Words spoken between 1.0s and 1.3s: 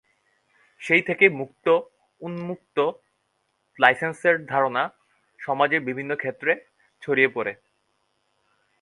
থেকে